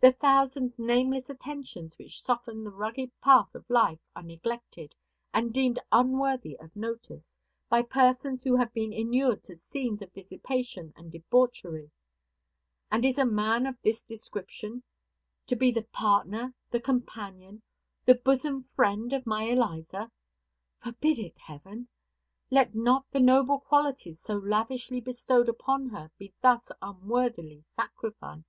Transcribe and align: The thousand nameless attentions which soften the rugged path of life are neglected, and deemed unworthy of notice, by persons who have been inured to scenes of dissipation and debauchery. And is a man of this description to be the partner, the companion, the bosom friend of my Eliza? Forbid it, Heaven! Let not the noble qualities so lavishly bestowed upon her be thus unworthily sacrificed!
The 0.00 0.12
thousand 0.12 0.78
nameless 0.78 1.28
attentions 1.28 1.98
which 1.98 2.22
soften 2.22 2.62
the 2.62 2.70
rugged 2.70 3.10
path 3.20 3.52
of 3.52 3.68
life 3.68 3.98
are 4.14 4.22
neglected, 4.22 4.94
and 5.34 5.52
deemed 5.52 5.80
unworthy 5.90 6.56
of 6.60 6.76
notice, 6.76 7.32
by 7.68 7.82
persons 7.82 8.44
who 8.44 8.54
have 8.54 8.72
been 8.72 8.92
inured 8.92 9.42
to 9.42 9.58
scenes 9.58 10.00
of 10.00 10.12
dissipation 10.12 10.92
and 10.94 11.10
debauchery. 11.10 11.90
And 12.92 13.04
is 13.04 13.18
a 13.18 13.24
man 13.26 13.66
of 13.66 13.76
this 13.82 14.04
description 14.04 14.84
to 15.46 15.56
be 15.56 15.72
the 15.72 15.82
partner, 15.86 16.54
the 16.70 16.80
companion, 16.80 17.60
the 18.04 18.14
bosom 18.14 18.62
friend 18.62 19.12
of 19.12 19.26
my 19.26 19.42
Eliza? 19.50 20.12
Forbid 20.80 21.18
it, 21.18 21.38
Heaven! 21.38 21.88
Let 22.52 22.72
not 22.72 23.04
the 23.10 23.18
noble 23.20 23.58
qualities 23.58 24.20
so 24.20 24.36
lavishly 24.36 25.00
bestowed 25.00 25.48
upon 25.48 25.88
her 25.88 26.08
be 26.18 26.32
thus 26.40 26.70
unworthily 26.80 27.62
sacrificed! 27.74 28.44